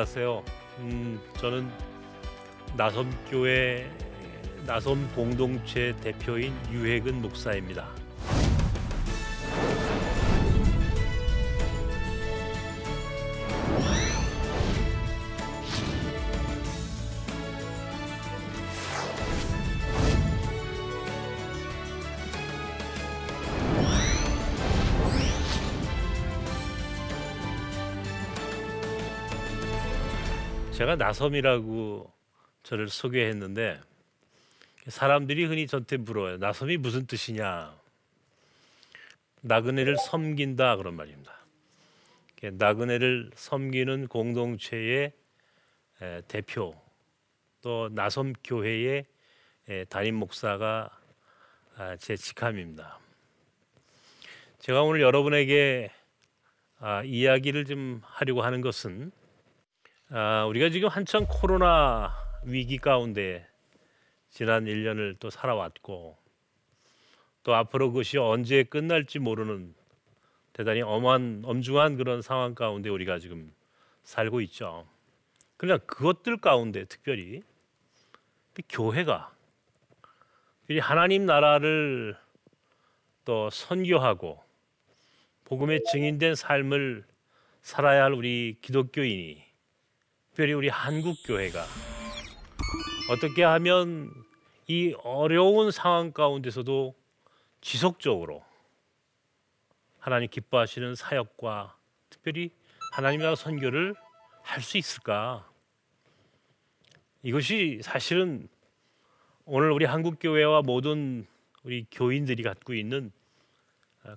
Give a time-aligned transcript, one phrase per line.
[0.00, 0.42] 안녕하세요.
[0.78, 1.70] 음, 저는
[2.74, 3.86] 나섬교회
[4.64, 7.79] 나섬 공동체 대표인 유혜근 목사입니다.
[30.80, 32.10] 제가 나섬이라고
[32.62, 33.78] 저를 소개했는데
[34.88, 36.38] 사람들이 흔히 저한테 물어요.
[36.38, 37.78] 나섬이 무슨 뜻이냐?
[39.42, 41.36] 나그네를 섬긴다 그런 말입니다.
[42.52, 45.12] 나그네를 섬기는 공동체의
[46.28, 46.74] 대표
[47.60, 49.04] 또 나섬 교회의
[49.90, 50.98] 담임 목사가
[51.76, 52.98] 아, 제 직함입니다.
[54.60, 55.90] 제가 오늘 여러분에게
[56.78, 59.12] 아, 이야기를 좀 하려고 하는 것은
[60.12, 63.46] 아, 우리가 지금 한참 코로나 위기 가운데
[64.28, 66.16] 지난 1년을 또 살아왔고
[67.44, 69.72] 또 앞으로 그것이 언제 끝날지 모르는
[70.52, 73.52] 대단히 엄한 엄중한 그런 상황 가운데 우리가 지금
[74.02, 74.84] 살고 있죠.
[75.56, 77.44] 그러나 그것들 가운데 특별히
[78.68, 79.32] 교회가
[80.80, 82.16] 하나님 나라를
[83.24, 84.42] 또 선교하고
[85.44, 87.04] 복음의 증인된 삶을
[87.62, 89.49] 살아야 할 우리 기독교인이
[90.30, 91.64] 특별히 우리 한국 교회가
[93.10, 94.10] 어떻게 하면
[94.68, 96.94] 이 어려운 상황 가운데서도
[97.60, 98.44] 지속적으로
[99.98, 101.76] 하나님 기뻐하시는 사역과
[102.10, 102.52] 특별히
[102.92, 103.94] 하나님 나라 선교를
[104.42, 105.48] 할 수 있을까?
[107.22, 108.48] 이것이 사실은
[109.44, 111.26] 오늘 우리 한국 교회와 모든
[111.64, 113.10] 우리 교인들이 갖고 있는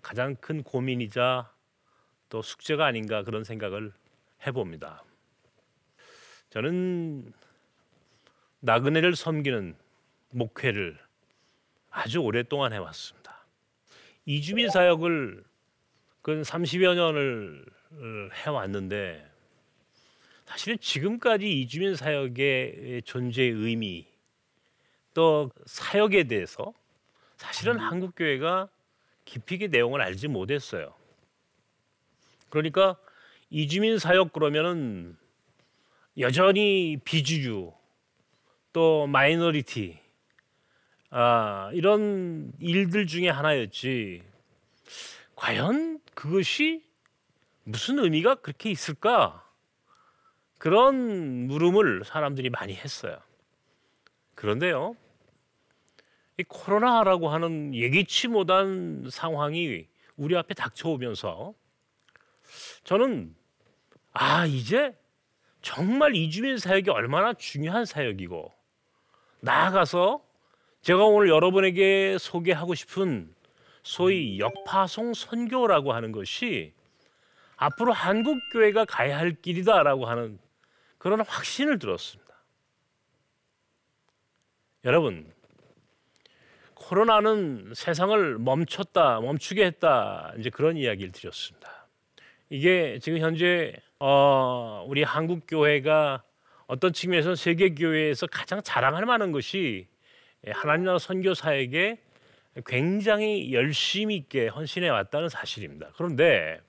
[0.03, 1.52] 가장 큰 고민이자
[2.29, 3.94] 또 숙제가 아닌가 그런 생각을
[4.46, 5.03] 해봅니다.
[6.53, 7.34] 저는
[8.59, 9.75] 나그네를 섬기는
[10.30, 11.00] 목회를
[11.90, 13.44] 아주 오랫동안 해왔습니다.
[14.28, 15.44] 이주민 사역을
[16.22, 17.66] 근 30여 년을
[18.34, 19.28] 해왔는데
[20.46, 24.06] 사실은 지금까지 이주민 사역의 존재의 의미
[25.16, 26.72] 또 사역에 대해서
[27.35, 28.70] 사실은 한국 교회가
[29.25, 30.94] 깊이 있게 내용을 알지 못했어요.
[32.52, 32.96] 그러니까
[33.50, 35.18] 이주민 사역 그러면은
[36.19, 37.74] 여전히 비주류
[38.72, 40.00] 또 마이너리티
[41.16, 44.23] 아, 이런 일들 중에 하나였지.
[45.35, 46.84] 과연 그것이
[47.63, 49.47] 무슨 의미가 그렇게 있을까?
[50.57, 53.19] 그런 물음을 사람들이 많이 했어요.
[54.34, 54.96] 그런데요,
[56.38, 61.53] 이 코로나라고 하는 예기치 못한 상황이 우리 앞에 닥쳐오면서
[62.84, 63.35] 저는
[64.13, 64.96] 아, 이제
[65.63, 68.53] 정말 이주민 사역이 얼마나 중요한 사역이고
[69.40, 70.22] 나아가서
[70.81, 73.34] 제가 오늘 여러분에게 소개하고 싶은
[73.81, 76.73] 소위 역파송 선교라고 하는 것이
[77.56, 80.38] 앞으로 한국 교회가 가야 할 길이다라고 하는
[80.97, 82.23] 그런 확신을 들었습니다.
[84.84, 85.31] 여러분,
[86.73, 91.88] 코로나는 세상을 멈췄다, 멈추게 했다, 이제 그런 이야기를 드렸습니다.
[92.50, 93.73] 이게 지금 현재
[94.06, 96.24] 어, 우리 한국 교회가
[96.68, 99.88] 어떤 측면에서 세계 교회에서 가장 자랑할 만한 것이
[100.46, 102.00] 하나님 나라 선교 사에게
[102.66, 105.91] 굉장히 열심히 있게 헌신해 왔다는 사실입니다.
[105.96, 106.59] 그런데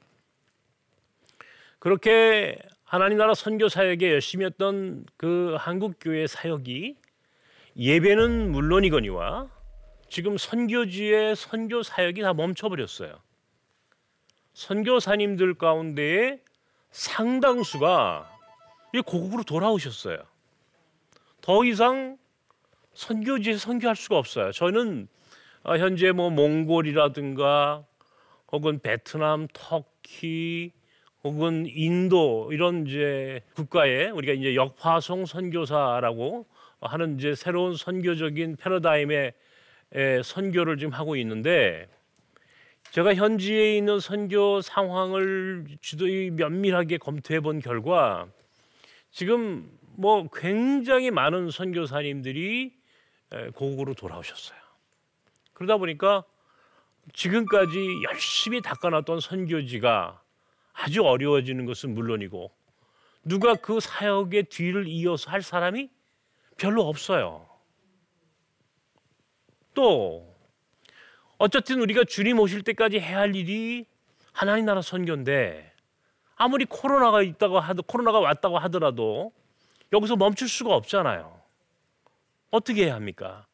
[1.80, 6.94] 그렇게 하나님 나라 선교 사역에 열심히 했던 그 한국 교회 사역이
[7.76, 9.50] 예배는 물론이거니와
[10.08, 13.18] 지금 선교지의 선교 사역이 다 멈춰버렸어요.
[14.52, 16.38] 선교사님들 가운데에
[16.94, 18.30] 상당수가
[19.04, 20.18] 고국으로 돌아오셨어요.
[21.40, 22.16] 더 이상
[22.94, 24.52] 선교지에서 선교할 수가 없어요.
[24.52, 25.08] 저는
[25.64, 27.84] 어, 현재 뭐 몽골이라든가
[28.52, 30.70] 혹은 베트남, 터키
[31.24, 36.46] 혹은 인도 이런 이제 국가에 우리가 이제 역파송 선교사라고
[36.80, 39.32] 하는 이제 새로운 선교적인 패러다임의
[40.22, 41.88] 선교를 지금 하고 있는데
[42.94, 48.28] 제가 현지에 있는 선교 상황을 주도히 면밀하게 검토해 본 결과
[49.10, 52.72] 지금 뭐 굉장히 많은 선교사님들이
[53.56, 54.56] 고국으로 돌아오셨어요.
[55.54, 56.22] 그러다 보니까
[57.12, 60.22] 지금까지 열심히 닦아놨던 선교지가
[60.74, 62.52] 아주 어려워지는 것은 물론이고
[63.24, 65.90] 누가 그 사역의 뒤를 이어서 할 사람이
[66.58, 67.44] 별로 없어요.
[69.74, 70.32] 또
[71.44, 73.84] 어쨌든 우리가 주님 오실 때까지 해야 할 일이
[74.32, 75.74] 하나님 나라 선교인데
[76.36, 79.30] 아무리 코로나가 있다고 하도 코로나가 왔다고 하더라도
[79.92, 81.38] 여기서 멈출 수가 없잖아요.
[82.50, 83.46] 어떻게 해야 합니까?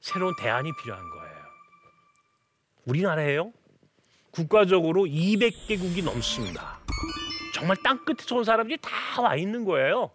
[0.00, 1.36] 새로운 대안이 필요한 거예요.
[2.84, 3.50] 우리나라에요.
[4.30, 6.80] 국가적으로 200개국이 넘습니다.
[7.54, 10.10] 정말 땅끝에서 온 사람들이 다 와 있는 거예요.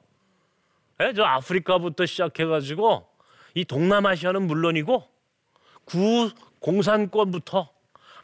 [0.99, 3.07] 네, 저 아프리카부터 시작해가지고
[3.55, 5.03] 이 동남아시아는 물론이고
[5.85, 6.29] 구
[6.61, 7.69] 공산권부터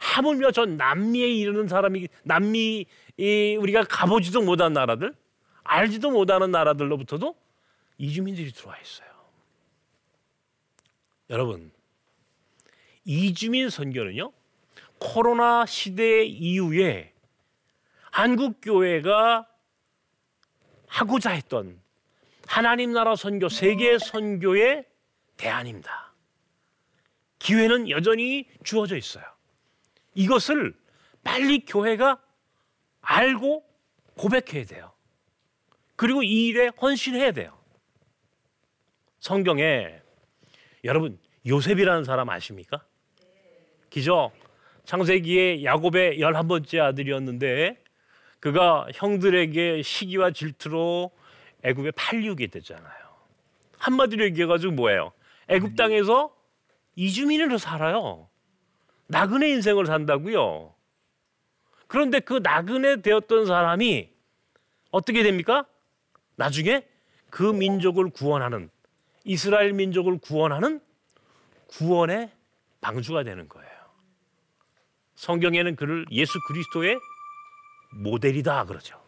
[0.00, 2.86] 하물며 저 남미에 이르는 사람이 남미
[3.16, 5.12] 이 우리가 가보지도 못한 나라들
[5.64, 7.36] 알지도 못하는 나라들로부터도
[7.98, 9.08] 이주민들이 들어와 있어요.
[11.30, 11.70] 여러분
[13.04, 14.32] 이주민 선교는요
[14.98, 17.12] 코로나 시대 이후에
[18.10, 19.46] 한국 교회가
[20.86, 21.80] 하고자 했던
[22.46, 24.86] 하나님 나라 선교, 세계 선교의
[25.36, 26.07] 대안입니다.
[27.38, 29.24] 기회는 여전히 주어져 있어요.
[30.14, 30.74] 이것을
[31.22, 32.20] 빨리 교회가
[33.00, 33.64] 알고
[34.16, 34.92] 고백해야 돼요.
[35.96, 37.56] 그리고 이 일에 헌신해야 돼요.
[39.20, 40.00] 성경에
[40.84, 42.84] 여러분 요셉이라는 사람 아십니까?
[43.90, 44.32] 기죠.
[44.84, 47.76] 창세기에 야곱의 열한 번째 아들이었는데
[48.40, 51.10] 그가 형들에게 시기와 질투로
[51.62, 53.08] 애굽에 팔리게 되잖아요.
[53.78, 55.12] 한마디로 얘기해가지고 뭐예요?
[55.48, 56.37] 애굽 땅에서
[56.98, 58.28] 이주민으로 살아요.
[59.06, 60.74] 나그네 인생을 산다고요.
[61.86, 64.10] 그런데 그 나그네 되었던 사람이
[64.90, 65.64] 어떻게 됩니까?
[66.34, 66.84] 나중에
[67.30, 68.68] 그 민족을 구원하는
[69.22, 70.80] 이스라엘 민족을 구원하는
[71.68, 72.32] 구원의
[72.80, 73.70] 방주가 되는 거예요.
[75.14, 76.98] 성경에는 그를 예수 그리스도의
[77.92, 79.00] 모델이다 그러죠.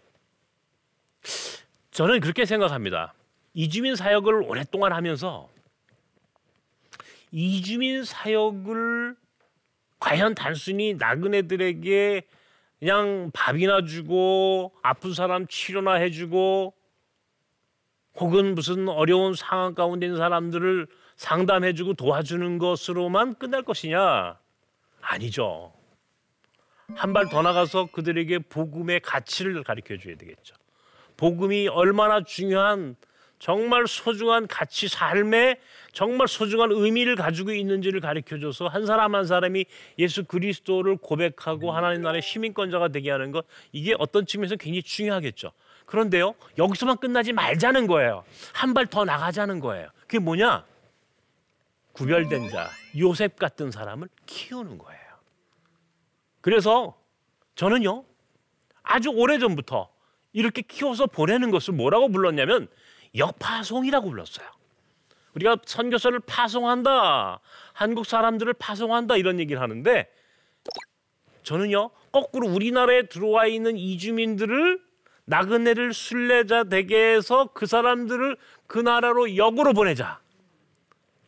[1.90, 3.14] 저는 그렇게 생각합니다.
[3.52, 5.48] 이주민 사역을 오랫동안 하면서
[7.30, 9.16] 이주민 사역을
[9.98, 12.22] 과연 단순히 나그네들에게
[12.78, 16.74] 그냥 밥이나 주고 아픈 사람 치료나 해주고
[18.16, 20.86] 혹은 무슨 어려운 상황 가운데 있는 사람들을
[21.16, 24.38] 상담해주고 도와주는 것으로만 끝날 것이냐?
[25.02, 25.72] 아니죠.
[26.96, 30.54] 한 발 더 나가서 그들에게 복음의 가치를 가르쳐 줘야 되겠죠.
[31.16, 32.96] 복음이 얼마나 중요한
[33.40, 35.58] 정말 소중한 가치 삶에
[35.92, 39.64] 정말 소중한 의미를 가지고 있는지를 가르쳐 줘서 한 사람 한 사람이
[39.98, 45.52] 예수 그리스도를 고백하고 하나님 나라의 시민권자가 되게 하는 것 이게 어떤 측면에서 굉장히 중요하겠죠.
[45.86, 46.34] 그런데요.
[46.58, 48.24] 여기서만 끝나지 말자는 거예요.
[48.52, 49.88] 한 발 더 나가자는 거예요.
[50.02, 50.64] 그게 뭐냐?
[51.92, 55.00] 구별된 자, 요셉 같은 사람을 키우는 거예요.
[56.42, 56.94] 그래서
[57.56, 58.04] 저는요.
[58.82, 59.88] 아주 오래전부터
[60.32, 62.68] 이렇게 키워서 보내는 것을 뭐라고 불렀냐면
[63.16, 64.46] 역파송이라고 불렀어요.
[65.34, 67.40] 우리가 선교사를 파송한다.
[67.72, 70.10] 한국 사람들을 파송한다 이런 얘기를 하는데
[71.42, 71.90] 저는요.
[72.12, 74.82] 거꾸로 우리나라에 들어와 있는 이주민들을
[75.24, 78.36] 나그네를 순례자 되게 해서 그 사람들을
[78.66, 80.20] 그 나라로 역으로 보내자.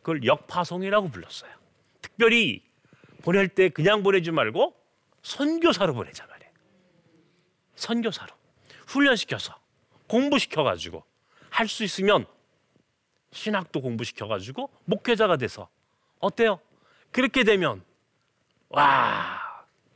[0.01, 1.51] 그걸 역파송이라고 불렀어요.
[2.01, 2.61] 특별히
[3.21, 4.75] 보낼 때 그냥 보내지 말고
[5.21, 6.51] 선교사로 보내자 말이에요.
[7.75, 8.33] 선교사로.
[8.87, 9.55] 훈련시켜서
[10.07, 11.05] 공부시켜 가지고
[11.53, 12.25] 할 수 있으면
[13.31, 15.69] 신학도 공부시켜가지고 목회자가 돼서
[16.19, 16.59] 어때요?
[17.11, 17.83] 그렇게 되면
[18.69, 19.39] 와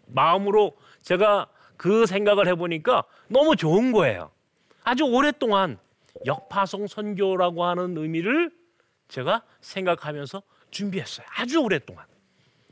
[0.05, 4.31] 마음으로 제가 그 생각을 해보니까 너무 좋은 거예요.
[4.83, 5.79] 아주 오랫동안
[6.25, 8.51] 역파송 선교라고 하는 의미를
[9.07, 11.25] 제가 생각하면서 준비했어요.
[11.37, 12.05] 아주 오랫동안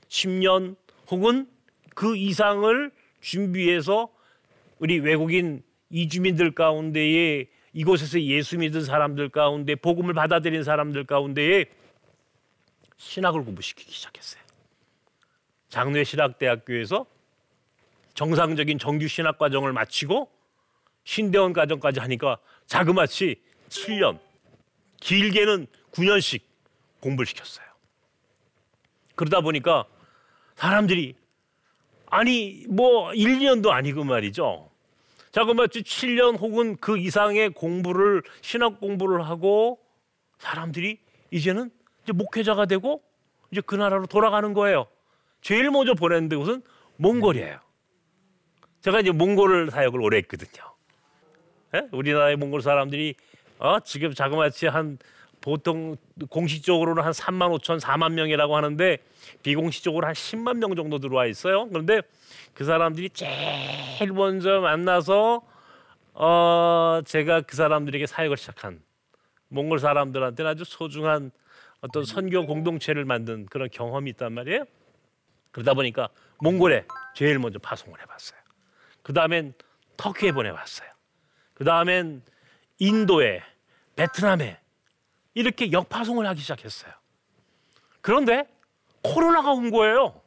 [0.10, 0.75] 10년
[1.10, 1.50] 혹은
[1.96, 4.10] 그 이상을 준비해서
[4.77, 11.65] 우리 외국인 이주민들 가운데에 이곳에서 예수 믿은 사람들 가운데 복음을 받아들인 사람들 가운데에
[12.96, 14.41] 신학을 공부시키기 시작했어요.
[15.67, 17.05] 장례 신학대학교에서
[18.13, 20.32] 정상적인 정규 신학 과정을 마치고
[21.03, 24.20] 신대원 과정까지 하니까 자그마치 7년,
[25.01, 26.41] 길게는 9년씩
[27.01, 27.65] 공부를 시켰어요.
[29.15, 29.86] 그러다 보니까
[30.55, 31.15] 사람들이
[32.05, 34.72] 아니 뭐 1, 2년도 아니고 말이죠.
[35.36, 39.82] 자그마치 7년 혹은 그 이상의 공부를 신학 공부를 하고
[40.38, 40.98] 사람들이
[41.30, 41.72] 이제는
[42.04, 43.04] 이제 목회자가 되고
[43.51, 44.88] 이제 그 나라로 돌아가는 거예요.
[45.42, 46.62] 제일 먼저 보낸 데곳은
[46.96, 47.60] 몽골이에요.
[48.80, 50.74] 제가 이제 몽골 사역을 오래 했거든요.
[51.74, 51.86] 예?
[51.92, 53.15] 우리나라의 몽골 사람들이
[53.60, 54.98] 어, 지금 자그마치 한
[55.45, 55.95] 보통
[56.31, 58.97] 공식적으로는 한 3만 5천, 4만 명이라고 하는데
[59.43, 61.69] 비공식적으로 한 10만 명 정도 들어와 있어요.
[61.69, 62.01] 그런데
[62.55, 65.43] 그 사람들이 제일 먼저 만나서
[66.15, 68.81] 어 제가 그 사람들에게 사역을 시작한
[69.49, 71.29] 몽골 사람들한테는 아주 소중한
[71.81, 74.65] 어떤 선교 공동체를 만든 그런 경험이 있단 말이에요.
[75.51, 76.09] 그러다 보니까
[76.39, 78.39] 몽골에 제일 먼저 파송을 해봤어요.
[79.03, 79.53] 그 다음엔
[79.95, 80.89] 터키에 보내왔어요.
[81.53, 82.23] 그 다음엔
[82.79, 83.43] 인도에,
[83.95, 84.64] 베트남에
[85.36, 86.92] 이렇게 역파송을 하기 시작했어요.
[88.01, 88.48] 그런데
[89.04, 90.20] 코로나가 온 거예요.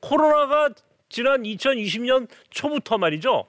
[0.00, 0.70] 코로나가
[1.08, 3.46] 지난 2020년 초부터 말이죠.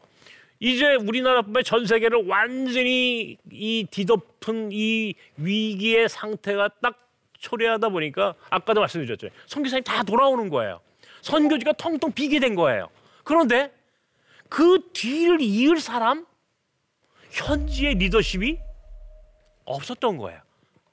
[0.60, 6.98] 이제 우리나라뿐만 전 세계를 완전히 이 뒤덮은 이 위기의 상태가 딱
[7.40, 9.30] 초래하다 보니까 아까도 말씀드렸죠.
[9.48, 10.80] 선교사님 다 돌아오는 거예요.
[11.22, 12.90] 선교지가 텅텅 비게 된 거예요.
[13.24, 13.74] 그런데
[14.50, 16.25] 그 뒤를 이을 사람
[17.32, 18.60] 현지의 리더십이
[19.72, 20.42] 없었던 거예요.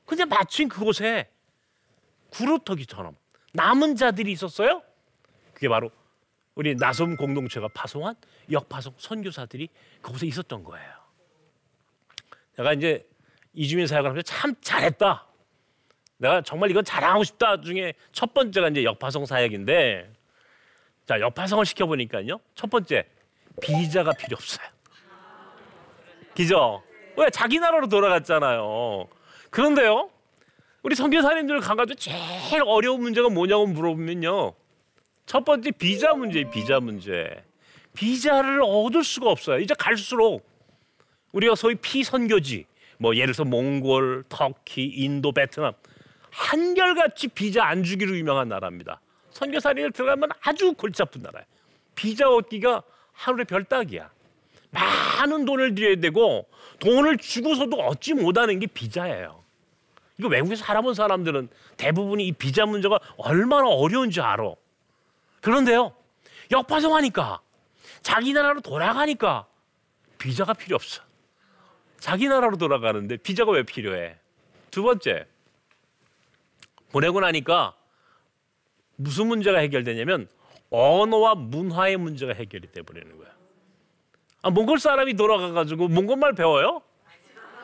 [0.05, 1.31] 근데 마침 그곳에
[2.31, 3.17] 구루터기처럼
[3.53, 4.83] 남은 자들이 있었어요.
[5.53, 5.91] 그게 바로
[6.55, 8.17] 우리 나섬 공동체가 파송한
[8.51, 9.69] 역파송 선교사들이
[10.03, 10.93] 그곳에 있었던 거예요.
[12.57, 13.09] 내가 이제
[13.53, 15.27] 이주민 사역을 하면서 참 잘했다.
[16.17, 20.13] 내가 정말 이건 자랑하고 싶다 중에 첫 번째가 이제 역파송 사역인데
[21.07, 22.41] 자 역파송을 시켜보니까요.
[22.55, 23.09] 첫 번째
[23.63, 24.67] 비자가 필요 없어요.
[26.35, 26.83] 기죠?
[27.19, 29.09] 왜 자기 나라로 돌아갔잖아요.
[29.51, 30.09] 그런데요.
[30.83, 34.53] 우리 선교사님들 가가지고 제일 어려운 문제가 뭐냐고 물어보면요.
[35.27, 37.45] 첫 번째 비자 문제, 비자 문제.
[37.93, 39.59] 비자를 얻을 수가 없어요.
[39.59, 40.49] 이제 갈수록
[41.33, 42.67] 우리가 소위 피선교지,
[42.99, 45.73] 뭐 예를 들어서 몽골, 터키, 인도, 베트남
[46.31, 49.01] 한결같이 비자 안 주기로 유명한 나라입니다.
[49.33, 51.45] 선교사님들 들어가면 아주 골치 아픈 나라예요.
[51.97, 52.83] 비자 얻기가
[53.13, 54.09] 하루의 별따기야.
[54.71, 56.47] 많은 돈을 들여야 되고
[56.81, 59.43] 돈을 주고서도 얻지 못하는 게 비자예요.
[60.19, 64.55] 이거 외국에 살아본 사람들은 대부분이 이 비자 문제가 얼마나 어려운지 알아.
[65.41, 65.95] 그런데요,
[66.51, 67.41] 역파송하니까
[68.03, 69.47] 자기 나라로 돌아가니까
[70.19, 71.03] 비자가 필요 없어.
[71.99, 74.17] 자기 나라로 돌아가는데 비자가 왜 필요해?
[74.71, 75.27] 두 번째,
[76.91, 77.75] 보내고 나니까
[78.97, 80.29] 무슨 문제가 해결되냐면
[80.71, 83.38] 언어와 문화의 문제가 해결이 돼 버리는 거야.
[84.43, 86.83] 아, 몽골 사람이 돌아가가지고 몽골말 배워요?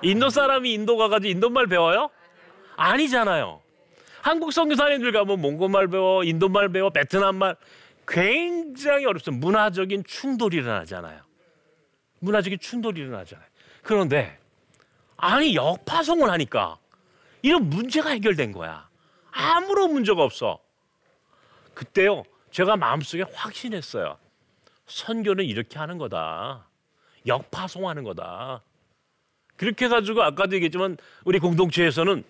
[0.02, 2.10] 인도 사람이 인도 가가지고 인도말 배워요?
[2.76, 3.60] 아니잖아요.
[4.20, 7.56] 한국 선교사님들 가면 몽골말 배워, 인도말 배워, 베트남말
[8.06, 9.46] 굉장히 어렵습니다.
[9.46, 11.20] 문화적인 충돌이 일어나잖아요.
[12.20, 13.46] 문화적인 충돌이 일어나잖아요.
[13.82, 14.38] 그런데
[15.16, 16.78] 아니 역파송을 하니까
[17.42, 18.88] 이런 문제가 해결된 거야.
[19.30, 20.58] 아무런 문제가 없어.
[21.74, 22.24] 그때요.
[22.50, 24.16] 제가 마음속에 확신했어요.
[24.86, 26.68] 선교는 이렇게 하는 거다.
[27.26, 28.62] 역파송하는 거다.
[29.56, 32.24] 그렇게 해가지고 아까도 얘기했지만 우리 공동체에서는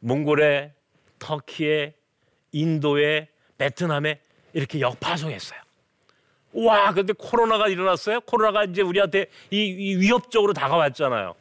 [0.00, 0.72] 몽골에,
[1.18, 1.94] 터키에,
[2.52, 4.20] 인도에, 베트남에
[4.52, 5.60] 이렇게 역파송했어요.
[6.54, 8.20] 와, 근데 코로나가 일어났어요.
[8.20, 11.34] 코로나가 이제 우리한테 이, 이 위협적으로 다가왔잖아요.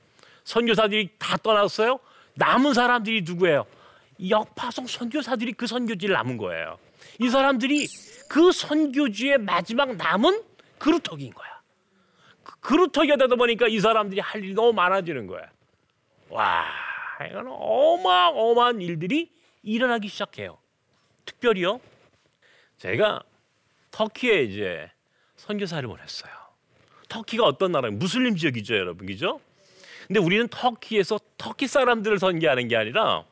[0.44, 2.00] 선교사들이 다 떠났어요.
[2.36, 3.66] 남은 사람들이 누구예요?
[4.28, 6.78] 역파송 선교사들이 그 선교지를 남은 거예요.
[7.20, 7.88] 이 사람들이
[8.28, 10.44] 그 선교지의 마지막 남은
[10.80, 11.62] 그루터기인 거야.
[12.44, 15.50] 그 그루터기가 되다 보니까 이 사람들이 할 일이 너무 많아지는 거야.
[16.30, 16.66] 와,
[17.30, 20.58] 이건 어마어마한 일들이 일어나기 시작해요.
[21.26, 21.80] 특별히요.
[22.78, 23.24] 제가
[23.92, 24.92] 터키에 이제
[25.38, 26.34] 선교사를 보냈어요.
[27.08, 27.96] 터키가 어떤 나라예요?
[27.98, 29.06] 무슬림 지역이죠, 여러분.
[29.06, 29.40] 그죠?
[30.08, 33.24] 근데 우리는 터키에서 터키 사람들을 선교하는 게 아니라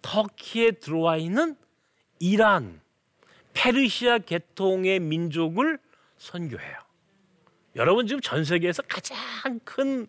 [0.00, 1.56] 터키에 들어와 있는
[2.20, 2.80] 이란,
[3.52, 5.78] 페르시아 계통의 민족을
[6.16, 6.76] 선교해요.
[7.76, 10.06] 여러분 지금 전 세계에서 가장 큰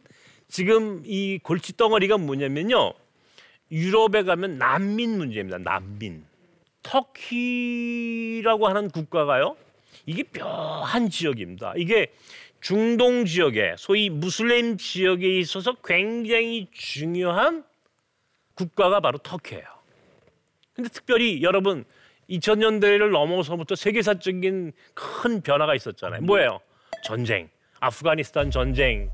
[0.47, 2.93] 지금 이 골치 덩어리가 뭐냐면요.
[3.71, 5.57] 유럽에 가면 난민 문제입니다.
[5.59, 6.25] 난민.
[6.83, 9.55] 터키라고 하는 국가가요.
[10.05, 11.73] 이게 묘한 지역입니다.
[11.77, 12.11] 이게
[12.59, 17.63] 중동 지역에 소위 무슬림 지역에 있어서 굉장히 중요한
[18.55, 19.63] 국가가 바로 터키예요.
[20.73, 21.85] 근데 특별히 여러분
[22.31, 26.21] 2000년대를 넘어서부터 세계사적인 큰 변화가 있었잖아요.
[26.21, 26.59] 뭐예요?
[27.03, 29.11] 전쟁, 아프가니스탄 전쟁,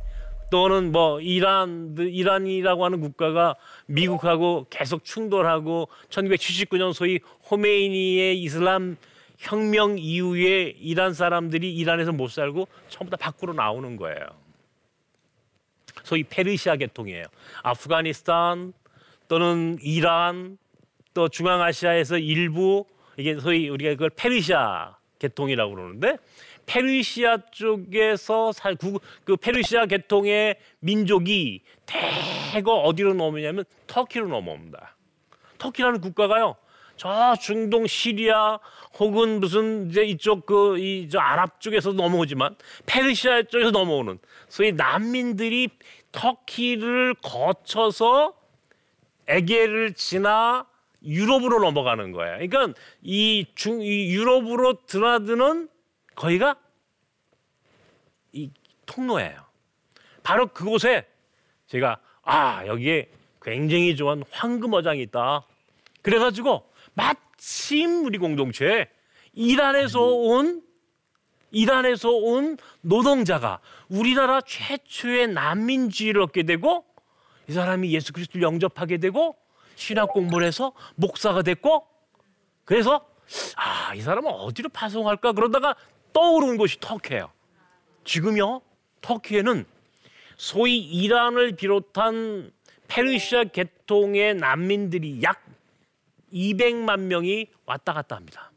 [0.50, 3.55] 또는 뭐 이란 이란이라고 하는 국가가
[3.88, 7.19] 미국하고 계속 충돌하고 1979년 소위
[7.50, 8.97] 호메이니의 이슬람
[9.38, 14.25] 혁명 이후에 이란 사람들이 이란에서 못 살고 전부 다 밖으로 나오는 거예요.
[16.03, 17.25] 소위 페르시아 계통이에요.
[17.63, 18.74] 아프가니스탄
[19.27, 20.57] 또는 이란
[21.13, 22.86] 또 중앙아시아에서 일부
[23.17, 26.17] 이게 소위 우리가 그걸 페르시아 계통이라고 그러는데
[26.67, 34.95] 페르시아 쪽에서 살, 구, 그 페르시아 계통의 민족이 대거 어디로 넘어오냐면 터키로 넘어옵니다.
[35.57, 36.55] 터키라는 국가가요.
[36.97, 38.59] 저 중동 시리아
[39.00, 42.55] 혹은 무슨 이제 이쪽 그 이 저 아랍 쪽에서 넘어오지만
[42.86, 44.19] 페르시아 쪽에서 넘어오는
[44.50, 45.69] 소위 난민들이
[46.12, 48.33] 터키를 거쳐서
[49.27, 50.65] 에게를 지나
[51.04, 52.48] 유럽으로 넘어가는 거예요.
[52.48, 55.70] 그러니까 이 중 이 유럽으로 드나드는
[56.16, 56.56] 거기가
[58.34, 58.50] 이
[58.86, 59.46] 통로예요.
[60.24, 61.06] 바로 그곳에
[61.68, 63.10] 제가 아 여기에
[63.42, 65.46] 굉장히 좋은 황금어장이 있다.
[66.01, 68.88] 그래가지고 마침 우리 공동체에
[69.34, 70.63] 이란에서 온
[71.51, 76.86] 이란에서 온 노동자가 우리나라 최초의 난민지를 얻게 되고
[77.48, 79.38] 이 사람이 예수 그리스도를 영접하게 되고
[79.77, 81.88] 신학 공부를 해서 목사가 됐고
[82.65, 83.07] 그래서
[83.55, 85.75] 아, 이 사람은 어디로 파송할까 그러다가
[86.13, 87.31] 떠오르는 곳이 터키예요.
[88.03, 88.62] 지금요.
[89.01, 89.65] 터키에는
[90.36, 92.51] 소위 이란을 비롯한
[92.88, 95.46] 페르시아 계통의 난민들이 약
[96.34, 98.51] 200만 명이 왔다 갔다 합니다.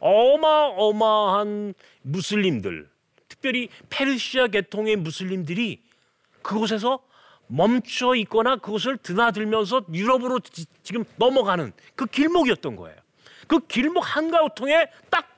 [0.00, 2.90] 어마어마한 무슬림들,
[3.28, 5.82] 특별히 페르시아 계통의 무슬림들이
[6.42, 7.00] 그곳에서
[7.46, 12.98] 멈춰 있거나 그것을 드나들면서 유럽으로 지, 금 넘어가는 그 길목이었던 거예요.
[13.46, 15.28] 그 길목 한가운통에 딱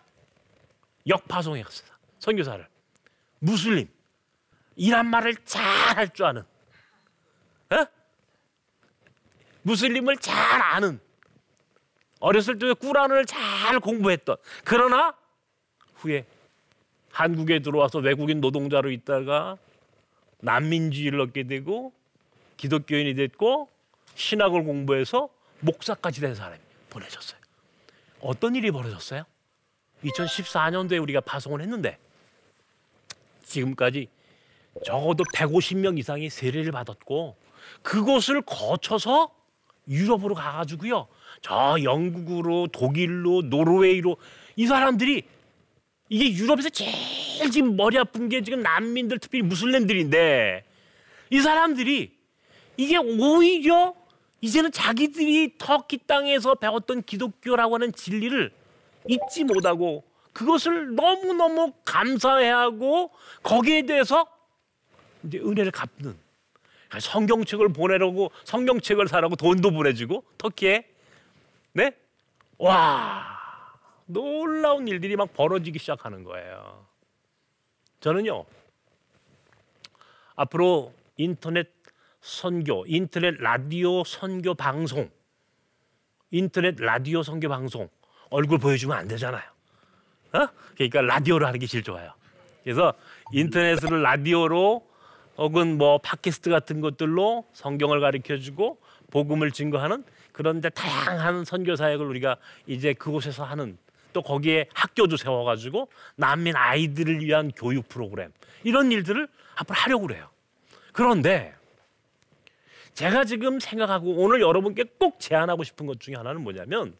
[1.06, 1.88] 역파송했어요.
[2.18, 2.66] 선교사를.
[3.40, 3.88] 무슬림.
[4.76, 5.64] 이란 말을 잘
[5.96, 6.42] 할 줄 아는.
[7.70, 7.86] 어?
[9.62, 11.00] 무슬림을 잘 아는.
[12.20, 14.36] 어렸을 때 꾸란을 잘 공부했던.
[14.64, 15.14] 그러나
[15.96, 16.26] 후에
[17.10, 19.56] 한국에 들어와서 외국인 노동자로 있다가
[20.46, 21.92] 난민주의를 얻게 되고
[22.56, 23.68] 기독교인이 됐고
[24.14, 25.28] 신학을 공부해서
[25.60, 27.38] 목사까지 된 사람이 보내졌어요.
[28.20, 29.24] 어떤 일이 벌어졌어요?
[30.04, 31.98] 2014년도에 우리가 파송을 했는데
[33.44, 34.08] 지금까지
[34.84, 37.36] 적어도 150명 이상이 세례를 받았고
[37.82, 39.34] 그곳을 거쳐서
[39.88, 41.08] 유럽으로 가가지고요.
[41.42, 44.16] 저 영국으로 독일로 노르웨이로
[44.56, 45.24] 이 사람들이
[46.08, 50.64] 이게 유럽에서 제일 지금 머리 아픈 게 지금 난민들 특히 무슬림들인데
[51.30, 52.12] 이 사람들이
[52.76, 53.94] 이게 오히려
[54.40, 58.52] 이제는 자기들이 터키 땅에서 배웠던 기독교라고 하는 진리를
[59.08, 63.10] 잊지 못하고 그것을 너무너무 감사해하고
[63.42, 64.26] 거기에 대해서
[65.24, 66.16] 이제 은혜를 갚는
[67.00, 70.86] 성경책을 보내라고 성경책을 사라고 돈도 보내주고 터키에
[71.72, 71.92] 네?
[72.58, 73.35] 와
[74.06, 76.86] 놀라운 일들이 막 벌어지기 시작하는 거예요.
[78.00, 78.44] 저는요
[80.36, 81.68] 앞으로 인터넷
[82.20, 85.10] 선교, 인터넷 라디오 선교 방송,
[86.30, 87.88] 인터넷 라디오 선교 방송
[88.30, 89.42] 얼굴 보여주면 안 되잖아요.
[90.32, 90.48] 어?
[90.74, 92.12] 그러니까 라디오로 하는 게 제일 좋아요.
[92.62, 92.92] 그래서
[93.32, 94.86] 인터넷을 라디오로
[95.38, 98.78] 혹은 뭐 팟캐스트 같은 것들로 성경을 가르쳐 주고
[99.10, 103.78] 복음을 증거하는 그런 데 다양한 선교 사역을 우리가 이제 그곳에서 하는
[104.16, 108.32] 또 거기에 학교도 세워 가지고 난민 아이들을 위한 교육 프로그램
[108.64, 110.30] 이런 일들을 앞으로 하려고 그래요.
[110.94, 111.54] 그런데
[112.94, 116.96] 제가 지금 생각하고 오늘 여러분께 꼭 제안하고 싶은 것 중에 하나는 뭐냐면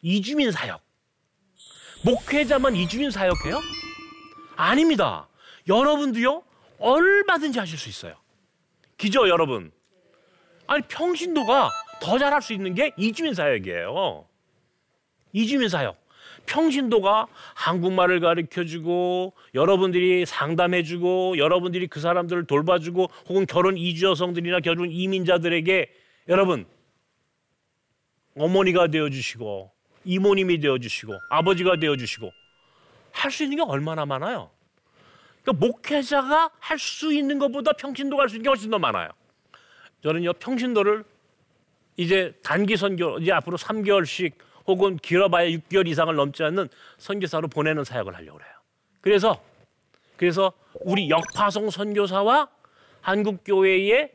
[0.00, 0.80] 이주민 사역.
[2.04, 3.60] 목회자만 이주민 사역해요?
[4.54, 5.26] 아닙니다.
[5.66, 6.44] 여러분도요
[6.78, 8.14] 얼마든지 하실 수 있어요.
[8.96, 9.72] 기죠 여러분.
[10.68, 11.68] 아니 평신도가
[12.00, 14.24] 더 잘할 수 있는 게 이주민 사역이에요.
[15.32, 15.99] 이주민 사역.
[16.50, 24.60] 평신도가 한국말을 가르쳐 주고 여러분들이 상담해 주고 여러분들이 그 사람들을 돌봐주고 혹은 결혼 이주 여성들이나
[24.60, 25.88] 결혼 이민자들에게
[26.28, 26.66] 여러분
[28.36, 29.70] 어머니가 되어 주시고
[30.04, 32.30] 이모님이 되어 주시고 아버지가 되어 주시고
[33.12, 34.50] 할 수 있는 게 얼마나 많아요.
[35.42, 39.08] 그러니까 목회자가 할 수 있는 것보다 평신도가 할 수 있는 게 훨씬 더 많아요.
[40.02, 41.04] 저는요 평신도를
[41.96, 44.32] 이제 단기 선교 이제 앞으로 3개월씩
[44.70, 48.52] 혹은 길어봐야 6개월 이상을 넘지 않는 선교사로 보내는 사역을 하려고 그래요.
[49.00, 49.42] 그래서
[50.16, 52.48] 그래서 우리 역파송 선교사와
[53.00, 54.12] 한국 교회의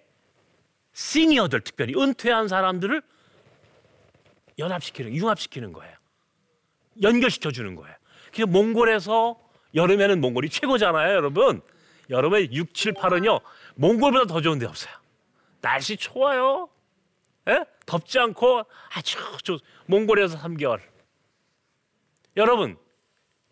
[0.94, 3.02] 시니어들 특별히 은퇴한 사람들을
[4.58, 5.94] 연합시키는 융합시키는 거예요.
[7.02, 7.94] 연결시켜 주는 거예요.
[8.32, 9.40] 그래서 몽골에서
[9.74, 11.62] 여름에는 몽골이 최고잖아요, 여러분.
[12.10, 13.42] 여름에 6, 7, 8은요.
[13.76, 14.94] 몽골보다 더 좋은 데 없어요.
[15.60, 16.70] 날씨 좋아요.
[17.50, 17.60] 에?
[17.86, 19.60] 덥지 않고 아주 좋.
[19.86, 20.82] 몽골에서 3개월.
[22.38, 22.78] 여러분,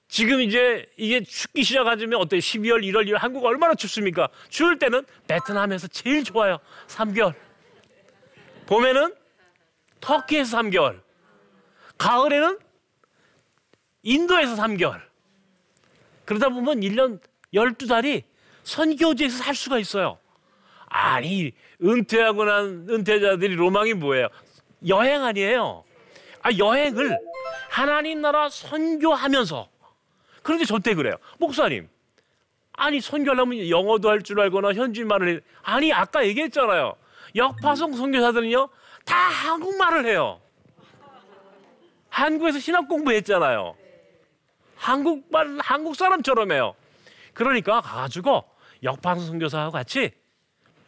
[0.07, 2.39] 지금 이제 이게 춥기 시작하면 어때요?
[2.39, 4.29] 12월, 1월, 1월 한국 얼마나 춥습니까?
[4.49, 6.59] 추울 때는 베트남에서 제일 좋아요.
[6.87, 7.33] 3개월.
[8.65, 9.15] 봄에는
[9.99, 11.01] 터키에서 3개월.
[11.97, 12.59] 가을에는
[14.03, 15.01] 인도에서 3개월.
[16.25, 17.19] 그러다 보면 1년
[17.53, 18.23] 12달이
[18.63, 20.17] 선교지에서 살 수가 있어요.
[20.95, 21.51] 아니
[21.83, 24.27] 은퇴하고 난 은퇴자들이 로망이 뭐예요?
[24.87, 25.83] 여행 아니에요.
[26.43, 27.17] 아 여행을
[27.71, 29.69] 하나님 나라 선교하면서
[30.43, 31.15] 그런데 저때 그래요.
[31.39, 31.89] 목사님
[32.73, 35.39] 아니 선교하려면 영어도 할 줄 알거나 현지말을 해.
[35.63, 36.93] 아니 아까 얘기했잖아요.
[37.35, 38.69] 역파송 선교사들은요
[39.03, 40.39] 다 한국말을 해요.
[42.09, 43.75] 한국에서 신학 공부했잖아요.
[44.75, 46.75] 한국말 한국 사람처럼 해요.
[47.33, 48.43] 그러니까 가가지고
[48.83, 50.11] 역파송 선교사와 같이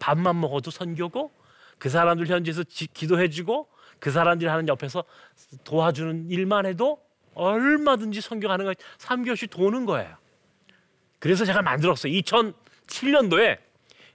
[0.06, 1.32] 밥만 먹어도 선교고
[1.80, 5.04] 그 사람들 현지에서 지, 기도해주고 그 사람들이 하는 옆에서
[5.64, 7.02] 도와주는 일만 해도
[7.34, 10.16] 얼마든지 선교 가능한 3개월씩 도는 거예요.
[11.18, 12.14] 그래서 제가 만들었어요.
[12.14, 13.58] 2007년도에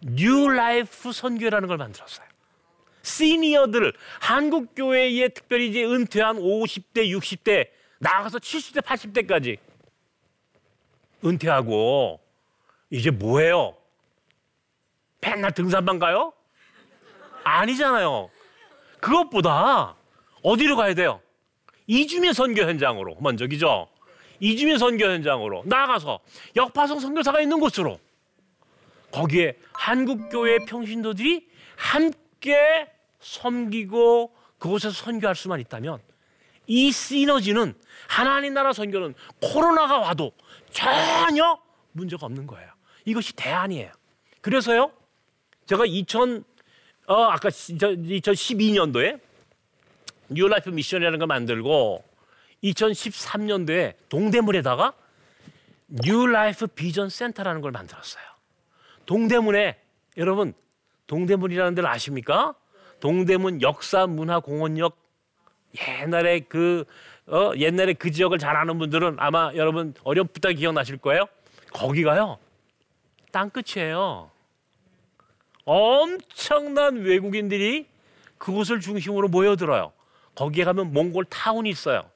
[0.03, 2.27] New Life 선교라는 걸 만들었어요.
[3.03, 9.59] 시니어들 한국 교회에 특별히 이제 은퇴한 50대, 60대 나가서 70대, 80대까지
[11.25, 12.21] 은퇴하고
[12.91, 13.80] 이제 뭐해요?
[15.21, 16.33] 맨날 등산만 가요?
[17.45, 18.31] 아니잖아요.
[19.01, 19.97] 그것보다
[20.43, 21.21] 어디로 가야 돼요?
[21.87, 23.89] 이주민 선교 현장으로 먼저 기죠.
[24.39, 26.21] 이주민 선교 현장으로 나가서
[26.57, 27.99] 역파송 선교사가 있는 곳으로
[29.13, 32.89] 거기에 한국 교회 평신도들이 함께
[33.21, 36.01] 섬기고 그곳에서 선교할 수만 있다면
[36.67, 37.75] 이 시너지는
[38.09, 40.33] 하나님 나라 선교는 코로나가 와도
[40.71, 41.59] 전혀
[41.93, 42.71] 문제가 없는 거예요.
[43.05, 43.91] 이것이 대안이에요.
[44.41, 44.93] 그래서요,
[45.71, 46.43] 제가 2000,
[47.07, 49.21] 어, 아까 2012년도에
[50.29, 52.03] 뉴라이프 미션이라는 걸 만들고
[52.65, 54.95] 2013년도에 동대문에다가
[55.87, 58.25] New Life 비전 센터라는 걸 만들었어요.
[59.07, 59.79] 동대문에
[60.17, 60.55] 여러분
[61.07, 62.57] 동대문이라는 데를 아십니까?
[62.99, 64.99] 동대문 역사 문화 공원역
[65.87, 66.85] 옛날에 그
[67.29, 71.27] 어, 옛날에 그 지역을 잘 아는 분들은 아마 여러분 어렴풋하게 기억나실 거예요.
[71.73, 72.39] 거기가요.
[73.31, 74.33] 땅 끝이에요.
[75.65, 77.87] 엄청난 외국인들이
[78.39, 79.93] 그곳을 중심으로 모여들어요.
[80.35, 82.11] 거기에 가면 몽골 타운이 있어요.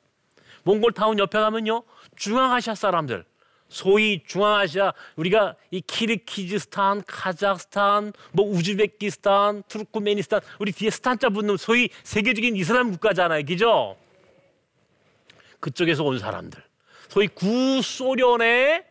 [0.62, 1.82] 몽골 타운 옆에 가면요.
[2.16, 3.24] 중앙아시아 사람들.
[3.68, 12.56] 소위 중앙아시아 우리가 이 키르키즈스탄, 카자흐스탄, 뭐 우즈베키스탄, 투르크메니스탄 우리 뒤에 스탄자 붙는 소위 세계적인
[12.56, 13.44] 이슬람 국가잖아요.
[13.44, 13.96] 그죠?
[15.60, 16.62] 그쪽에서 온 사람들.
[17.08, 18.84] 소위 구소련의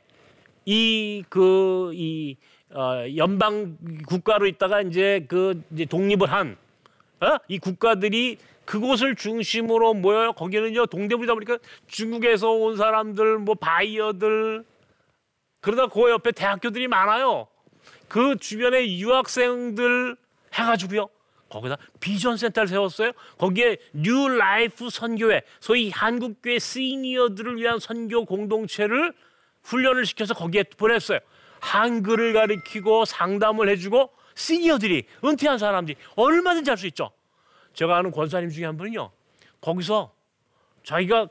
[0.65, 6.55] 이 그이 그, 어, 연방 국가로 있다가 이제 그 이제 독립을 한이
[7.21, 7.37] 어?
[7.61, 10.33] 국가들이 그곳을 중심으로 모여요.
[10.33, 11.57] 거기는요 동대문이다 보니까
[11.87, 14.63] 중국에서 온 사람들, 뭐 바이어들
[15.61, 17.47] 그러다 그 옆에 대학교들이 많아요.
[18.07, 20.15] 그 주변에 유학생들
[20.53, 21.09] 해가지고요.
[21.49, 23.11] 거기다 비전 센터를 세웠어요.
[23.37, 29.13] 거기에 New Life 선교회, 소위 한국교회 시니어들을 위한 선교 공동체를
[29.63, 31.19] 훈련을 시켜서 거기에 보냈어요.
[31.63, 37.11] 한글을 가르치고 상담을 해주고 시니어들이 은퇴한 사람들이 얼마든지 할 수 있죠.
[37.73, 39.09] 제가 아는 권사님 중에 한 분은요.
[39.61, 40.13] 거기서
[40.83, 41.29] 자기가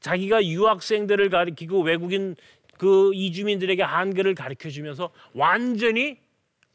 [0.00, 2.34] 자기가 유학생들을 가르치고 외국인
[2.76, 6.18] 그 이주민들에게 한글을 가르쳐 주면서 완전히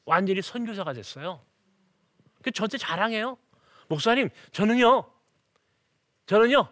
[0.06, 1.42] 완전히 선교사가 됐어요.
[2.42, 3.38] 그 전체 자랑해요.
[3.88, 5.10] 목사님, 저는요.
[6.26, 6.68] 저는요.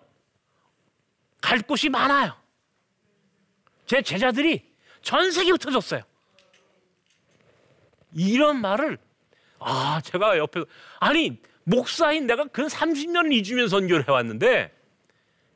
[1.42, 2.34] 갈 곳이 많아요.
[3.86, 6.04] 제 제자들이 전 세계 흩어졌어요.
[8.14, 8.98] 이런 말을
[9.60, 10.64] 아, 제가 옆에
[11.00, 14.72] 아니 목사인 내가 그 30년 이주면 선교를 해왔는데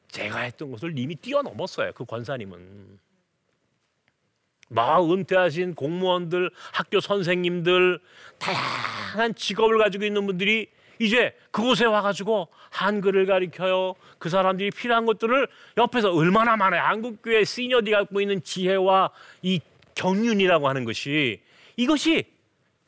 [0.10, 1.92] 제가 했던 것을 이미 뛰어넘었어요.
[1.94, 3.00] 그 권사님은.
[4.70, 8.00] 막 은퇴하신 공무원들, 학교 선생님들,
[8.40, 10.68] 다양한 직업을 가지고 있는 분들이
[11.00, 13.96] 이제 그곳에 와가지고 한글을 가리켜요.
[14.18, 16.82] 그 사람들이 필요한 것들을 옆에서 얼마나 많아요.
[16.84, 19.60] 한국교회 시니어들이 갖고 있는 지혜와 이
[19.96, 21.42] 경륜이라고 하는 것이
[21.76, 22.35] 이것이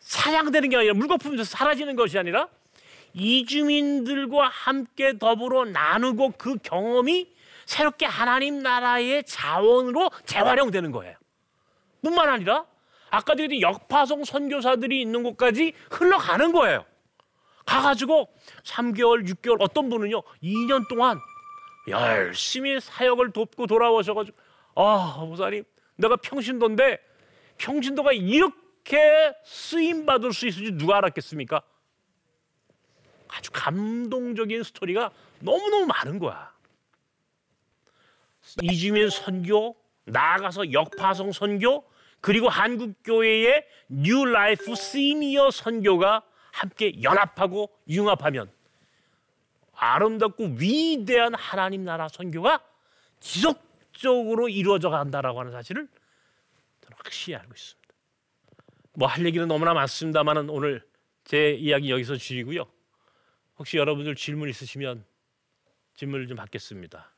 [0.07, 2.47] 사양되는 게 아니라 물거품에서 사라지는 것이 아니라
[3.13, 7.33] 이주민들과 함께 더불어 나누고 그 경험이
[7.65, 11.17] 새롭게 하나님 나라의 자원으로 재활용되는 거예요.
[12.01, 12.65] 뿐만 아니라
[13.09, 16.85] 아까 드린 역파송 선교사들이 있는 곳까지 흘러가는 거예요.
[17.65, 18.29] 가가지고
[18.63, 21.19] 3개월, 6개월 어떤 분은요 2년 동안
[21.89, 24.37] 열심히 사역을 돕고 돌아오셔가지고
[24.75, 25.65] 아 목사님
[25.97, 26.97] 내가 평신도인데
[27.57, 28.66] 평신도가 이렇게
[29.43, 31.61] 쓰임 받을 수 있을지 누가 알았겠습니까?
[33.27, 36.55] 아주 감동적인 스토리가 너무너무 많은 거야.
[38.61, 41.83] 이주민 선교, 나아가서 역파송 선교,
[42.21, 48.51] 그리고 한국교회의 New Life 시니어 선교가 함께 연합하고 융합하면
[49.73, 52.63] 아름답고 위대한 하나님 나라 선교가
[53.19, 55.87] 지속적으로 이루어져 간다라고 하는 사실을
[56.95, 57.76] 확실히 알고 있습니다.
[58.97, 60.83] 뭐 할 얘기는 너무나 많습니다만은 오늘
[61.23, 62.65] 제 이야기 여기서 줄이고요.
[63.59, 65.05] 혹시 여러분들 질문 있으시면
[65.93, 67.11] 질문을 좀 받겠습니다.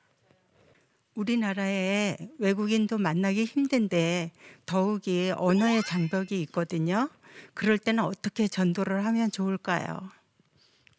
[1.16, 4.34] 우리나라에 외국인도 만나기 힘든데
[4.66, 7.10] 더욱이 언어의 장벽이 있거든요.
[7.54, 10.12] 그럴 때는 어떻게 전도를 하면 좋을까요?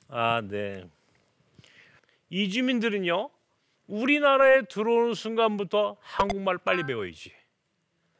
[0.08, 0.88] 아, 네.
[2.30, 3.28] 이주민들은요.
[3.86, 7.32] 우리나라에 들어오는 순간부터 한국말을 빨리 배워야지.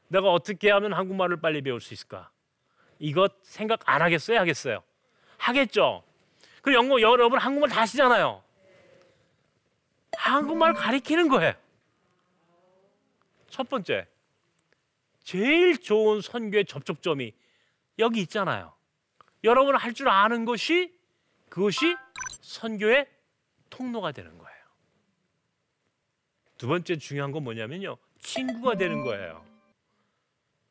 [0.09, 2.31] 내가 어떻게 하면 한국말을 빨리 배울 수 있을까?
[3.01, 4.39] 이것 생각 안 하겠어요?
[4.39, 4.83] 하겠어요?
[5.39, 6.05] 하겠죠.
[6.63, 8.45] 그 영어 여러분 한국말 다 하시잖아요.
[10.17, 11.55] 한국말 가리키는 거예요.
[13.49, 14.07] 첫 번째,
[15.25, 17.33] 제일 좋은 선교의 접촉점이
[17.99, 18.75] 여기 있잖아요.
[19.45, 20.95] 여러분 할 줄 아는 것이
[21.49, 21.97] 그것이
[22.43, 23.09] 선교의
[23.71, 24.61] 통로가 되는 거예요.
[26.59, 27.97] 두 번째 중요한 건 뭐냐면요.
[28.21, 29.43] 친구가 되는 거예요.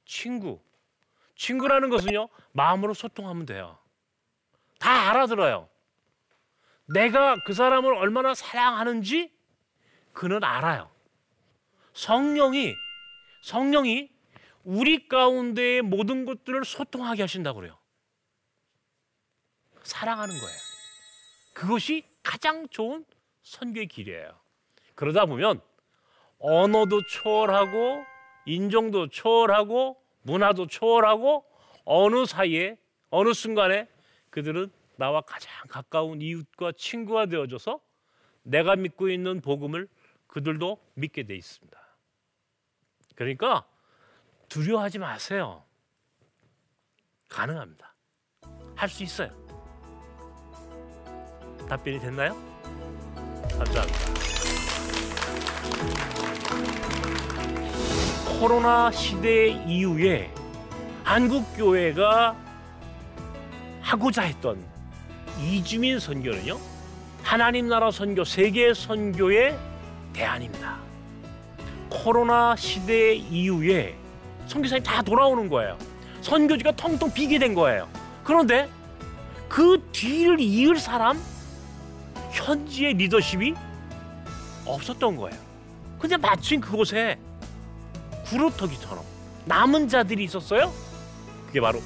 [0.06, 0.62] 친구.
[1.40, 2.28] 친구라는 것은요.
[2.52, 3.80] 마음으로 소통하면 돼요.
[4.78, 5.70] 다 알아들어요.
[6.94, 9.32] 내가 그 사람을 얼마나 사랑하는지
[10.12, 10.92] 그는 알아요.
[11.94, 12.76] 성령이
[13.44, 14.12] 성령이
[14.66, 17.80] 우리 가운데의 모든 것들을 소통하게 하신다고 그래요.
[19.84, 20.58] 사랑하는 거예요.
[21.54, 23.06] 그것이 가장 좋은
[23.44, 24.38] 선교의 길이에요.
[24.96, 25.62] 그러다 보면
[26.38, 28.04] 언어도 초월하고
[28.46, 31.46] 인종도 초월하고 문화도 초월하고
[31.86, 32.78] 어느 사이에
[33.10, 33.88] 어느 순간에
[34.30, 37.80] 그들은 나와 가장 가까운 이웃과 친구가 되어져서
[38.44, 39.88] 내가 믿고 있는 복음을
[40.28, 41.80] 그들도 믿게 돼 있습니다.
[43.16, 43.66] 그러니까
[44.50, 45.64] 두려워하지 마세요.
[47.28, 47.96] 가능합니다.
[48.76, 49.30] 할 수 있어요.
[51.68, 52.34] 답변이 됐나요?
[53.58, 54.20] 감사합니다.
[58.40, 60.34] 코로나 시대 이후에
[61.04, 62.38] 한국 교회가
[63.82, 64.64] 하고자 했던
[65.44, 66.58] 이주민 선교는요.
[67.22, 69.60] 하나님 나라 선교, 세계 선교의
[70.14, 70.78] 대안입니다.
[71.90, 73.98] 코로나 시대 이후에
[74.48, 75.78] 선교사님 다 돌아오는 거예요.
[76.22, 77.90] 선교지가 텅텅 비게 된 거예요.
[78.24, 78.70] 그런데
[79.50, 81.22] 그 뒤를 이을 사람
[82.32, 83.54] 현지의 리더십이
[84.66, 85.38] 없었던 거예요.
[86.00, 87.20] 근데 마침 그곳에
[88.30, 89.04] 구루터기처럼
[89.46, 90.72] 남은 자들이 있었어요.
[91.48, 91.82] 그게 바로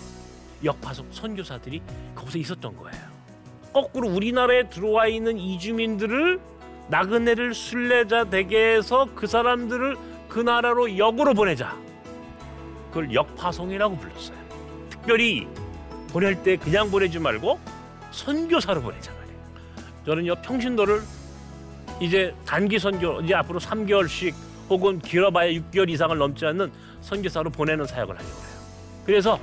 [0.63, 1.81] 역파석 선교사들이
[2.15, 3.01] 거기서 있었던 거예요.
[3.73, 6.39] 거꾸로 우리나라에 들어와 있는 이주민들을
[6.89, 9.97] 나그네를 순례자 되게 해서 그 사람들을
[10.29, 11.75] 그 나라로 역으로 보내자.
[12.89, 14.37] 그걸 역파송이라고 불렀어요.
[14.89, 15.47] 특별히
[16.09, 17.59] 보낼 때 그냥 보내지 말고
[18.11, 19.39] 선교사로 보내자 말이에요.
[20.05, 21.01] 저는요 평신도를
[21.99, 24.33] 이제 단기 선교 이제 앞으로 3개월씩
[24.69, 26.71] 혹은 길어봐야 6개월 이상을 넘지 않는
[27.01, 28.59] 선교사로 보내는 사역을 하려고 해요.
[29.05, 29.39] 그래서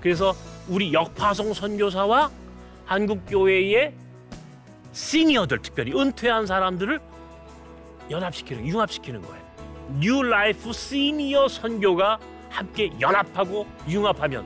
[0.00, 0.34] 그래서
[0.68, 2.30] 우리 역파송 선교사와
[2.84, 3.94] 한국 교회의
[4.92, 7.00] 시니어들 특별히 은퇴한 사람들을
[8.10, 9.44] 연합시키는 융합시키는 거예요.
[9.98, 12.18] New Life 시니어 선교가
[12.50, 14.44] 함께 연합하고 융합하면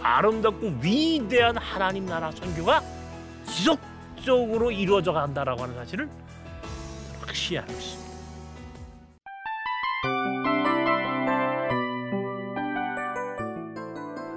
[0.00, 2.82] 아름답고 위대한 하나님 나라 선교가
[3.46, 6.08] 지속적으로 이루어져 간다라고 하는 사실을
[7.20, 8.05] 확실히 알고 있습니다.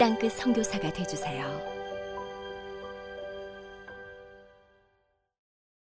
[0.00, 1.69] 땅끝 선교사가 되주세요.